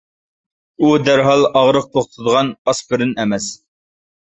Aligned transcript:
ئۇ 0.83 0.93
دەرھال 1.09 1.47
ئاغرىق 1.51 1.87
توختىتىدىغان 1.93 2.53
ئاسپىرىن 2.69 3.17
ئەمەس. 3.23 3.57